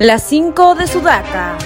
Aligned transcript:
Las 0.00 0.22
5 0.22 0.76
de 0.76 0.86
Sudaca. 0.86 1.58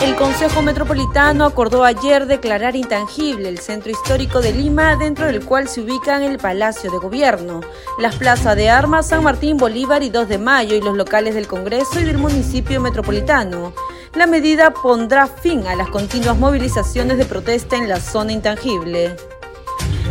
El 0.00 0.14
Consejo 0.14 0.62
Metropolitano 0.62 1.44
acordó 1.44 1.82
ayer 1.82 2.26
declarar 2.26 2.76
intangible 2.76 3.48
el 3.48 3.58
centro 3.58 3.90
histórico 3.90 4.40
de 4.40 4.52
Lima, 4.52 4.94
dentro 4.94 5.26
del 5.26 5.44
cual 5.44 5.66
se 5.66 5.80
ubican 5.80 6.22
el 6.22 6.38
Palacio 6.38 6.92
de 6.92 6.98
Gobierno, 6.98 7.62
las 7.98 8.14
plazas 8.14 8.54
de 8.54 8.70
armas 8.70 9.08
San 9.08 9.24
Martín 9.24 9.56
Bolívar 9.56 10.04
y 10.04 10.10
2 10.10 10.28
de 10.28 10.38
Mayo 10.38 10.76
y 10.76 10.80
los 10.80 10.96
locales 10.96 11.34
del 11.34 11.48
Congreso 11.48 11.98
y 11.98 12.04
del 12.04 12.18
municipio 12.18 12.80
metropolitano. 12.80 13.72
La 14.14 14.28
medida 14.28 14.72
pondrá 14.72 15.26
fin 15.26 15.66
a 15.66 15.74
las 15.74 15.88
continuas 15.88 16.38
movilizaciones 16.38 17.18
de 17.18 17.24
protesta 17.24 17.74
en 17.74 17.88
la 17.88 17.98
zona 17.98 18.30
intangible. 18.30 19.16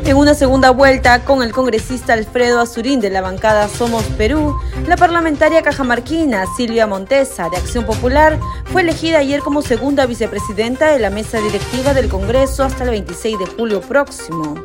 En 0.06 0.18
una 0.18 0.36
segunda 0.36 0.70
vuelta 0.70 1.26
con 1.26 1.42
el 1.42 1.52
congresista 1.52 2.14
Alfredo 2.14 2.62
Azurín 2.62 3.00
de 3.00 3.10
la 3.10 3.22
bancada 3.22 3.68
Somos 3.68 4.04
Perú, 4.20 4.56
la 4.88 4.98
parlamentaria 4.98 5.64
cajamarquina 5.64 6.46
Silvia 6.56 6.86
Montesa 6.86 7.50
de 7.50 7.58
Acción 7.58 7.88
Popular 7.88 8.40
fue 8.66 8.84
elegida 8.84 9.18
ayer 9.18 9.40
como 9.40 9.64
segunda 9.64 10.06
vicepresidenta 10.06 10.92
de 10.92 11.00
la 11.00 11.10
mesa 11.10 11.40
directiva 11.42 11.96
del 11.96 12.08
Congreso 12.08 12.64
hasta 12.64 12.84
el 12.84 12.92
26 12.92 13.40
de 13.40 13.46
julio 13.48 13.82
próximo. 13.82 14.64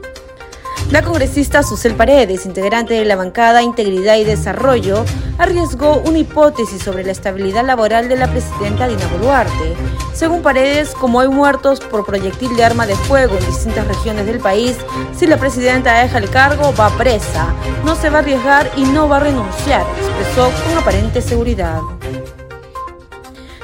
La 0.91 1.03
congresista 1.03 1.62
Susel 1.62 1.95
Paredes, 1.95 2.47
integrante 2.47 2.95
de 2.95 3.05
la 3.05 3.15
bancada 3.15 3.62
Integridad 3.62 4.17
y 4.17 4.25
Desarrollo, 4.25 5.05
arriesgó 5.39 5.99
una 5.99 6.19
hipótesis 6.19 6.83
sobre 6.83 7.05
la 7.05 7.13
estabilidad 7.13 7.65
laboral 7.65 8.09
de 8.09 8.16
la 8.16 8.27
presidenta 8.27 8.89
Dina 8.89 9.07
Boluarte. 9.07 9.77
Según 10.15 10.43
Paredes, 10.43 10.91
como 10.97 11.21
hay 11.21 11.29
muertos 11.29 11.79
por 11.79 12.05
proyectil 12.05 12.57
de 12.57 12.65
arma 12.65 12.89
de 12.89 12.97
fuego 12.97 13.39
en 13.39 13.47
distintas 13.47 13.87
regiones 13.87 14.27
del 14.27 14.41
país, 14.41 14.77
si 15.16 15.29
la 15.29 15.37
presidenta 15.37 16.01
deja 16.01 16.19
el 16.19 16.29
cargo, 16.29 16.75
va 16.75 16.91
presa. 16.99 17.55
No 17.85 17.95
se 17.95 18.11
va 18.11 18.19
a 18.19 18.23
arriesgar 18.23 18.69
y 18.77 18.83
no 18.83 19.09
va 19.09 19.19
a 19.19 19.21
renunciar, 19.21 19.87
expresó 19.97 20.51
con 20.66 20.77
aparente 20.77 21.23
seguridad. 21.23 21.79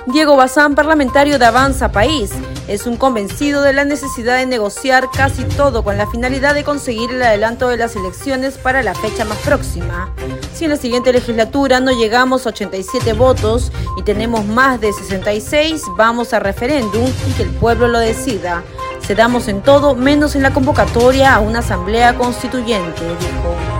Diego 0.06 0.36
Bazán, 0.36 0.76
parlamentario 0.76 1.40
de 1.40 1.46
Avanza 1.46 1.90
País, 1.90 2.30
es 2.68 2.86
un 2.86 2.96
convencido 2.96 3.62
de 3.62 3.72
la 3.72 3.84
necesidad 3.84 4.36
de 4.36 4.46
negociar 4.46 5.08
casi 5.10 5.44
todo 5.44 5.84
con 5.84 5.96
la 5.96 6.06
finalidad 6.06 6.54
de 6.54 6.64
conseguir 6.64 7.10
el 7.10 7.22
adelanto 7.22 7.68
de 7.68 7.76
las 7.76 7.96
elecciones 7.96 8.58
para 8.58 8.82
la 8.82 8.94
fecha 8.94 9.24
más 9.24 9.38
próxima. 9.38 10.12
Si 10.54 10.64
en 10.64 10.70
la 10.70 10.76
siguiente 10.76 11.12
legislatura 11.12 11.80
no 11.80 11.92
llegamos 11.92 12.46
a 12.46 12.50
87 12.50 13.12
votos 13.12 13.70
y 13.98 14.02
tenemos 14.02 14.44
más 14.44 14.80
de 14.80 14.92
66, 14.92 15.82
vamos 15.96 16.32
a 16.32 16.40
referéndum 16.40 17.06
y 17.28 17.32
que 17.32 17.42
el 17.42 17.50
pueblo 17.50 17.88
lo 17.88 17.98
decida. 17.98 18.62
Cedamos 19.00 19.46
en 19.48 19.62
todo 19.62 19.94
menos 19.94 20.34
en 20.34 20.42
la 20.42 20.52
convocatoria 20.52 21.34
a 21.34 21.40
una 21.40 21.60
asamblea 21.60 22.16
constituyente, 22.16 23.02
dijo. 23.02 23.75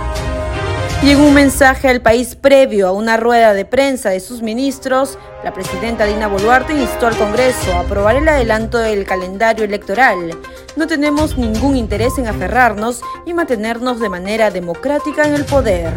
Y 1.03 1.11
en 1.11 1.19
un 1.19 1.33
mensaje 1.33 1.87
al 1.87 2.01
país 2.01 2.35
previo 2.35 2.87
a 2.87 2.91
una 2.91 3.17
rueda 3.17 3.53
de 3.53 3.65
prensa 3.65 4.09
de 4.09 4.19
sus 4.19 4.41
ministros, 4.41 5.17
la 5.43 5.53
presidenta 5.53 6.05
Dina 6.05 6.27
Boluarte 6.27 6.73
instó 6.73 7.07
al 7.07 7.15
Congreso 7.15 7.71
a 7.73 7.81
aprobar 7.81 8.15
el 8.15 8.27
adelanto 8.27 8.79
del 8.79 9.05
calendario 9.05 9.63
electoral. 9.63 10.35
No 10.75 10.87
tenemos 10.87 11.37
ningún 11.37 11.77
interés 11.77 12.17
en 12.17 12.27
aferrarnos 12.27 13.01
y 13.25 13.33
mantenernos 13.33 13.99
de 13.99 14.09
manera 14.09 14.49
democrática 14.49 15.25
en 15.25 15.35
el 15.35 15.45
poder. 15.45 15.93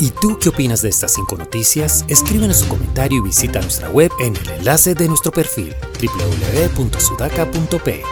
¿Y 0.00 0.10
tú 0.10 0.38
qué 0.40 0.50
opinas 0.50 0.82
de 0.82 0.90
estas 0.90 1.14
cinco 1.14 1.36
noticias? 1.36 2.04
Escríbenos 2.08 2.58
su 2.58 2.68
comentario 2.68 3.18
y 3.18 3.22
visita 3.22 3.60
nuestra 3.60 3.88
web 3.88 4.10
en 4.20 4.36
el 4.36 4.50
enlace 4.50 4.94
de 4.94 5.08
nuestro 5.08 5.32
perfil 5.32 5.74
www.sudaca.p. 6.00 8.02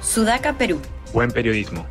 Sudaca 0.00 0.56
Perú. 0.56 0.80
Buen 1.12 1.30
periodismo. 1.30 1.86